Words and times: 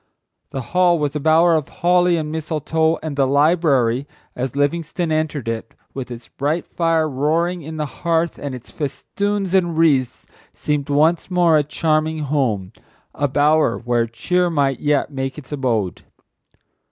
The 0.49 0.61
hall 0.73 0.97
was 0.97 1.15
a 1.15 1.19
bower 1.19 1.53
of 1.53 1.69
holly 1.69 2.17
and 2.17 2.31
mistletoe, 2.31 2.97
and 3.03 3.15
the 3.15 3.27
library, 3.27 4.07
as 4.35 4.55
Livingstone 4.55 5.11
entered 5.11 5.47
it, 5.47 5.75
with 5.93 6.09
its 6.09 6.27
bright 6.27 6.65
fire 6.65 7.07
roaring 7.07 7.61
in 7.61 7.77
the 7.77 7.85
hearth 7.85 8.39
and 8.39 8.55
its 8.55 8.71
festoons 8.71 9.53
and 9.53 9.77
wreaths, 9.77 10.25
seemed 10.53 10.89
once 10.89 11.29
more 11.29 11.55
a 11.55 11.61
charming 11.63 12.17
home: 12.23 12.73
a 13.13 13.27
bower 13.27 13.77
where 13.77 14.07
cheer 14.07 14.49
might 14.49 14.79
yet 14.79 15.11
make 15.11 15.37
its 15.37 15.51
abode. 15.51 16.01